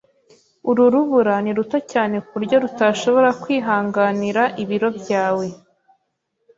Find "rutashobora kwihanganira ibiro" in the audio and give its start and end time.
2.63-4.89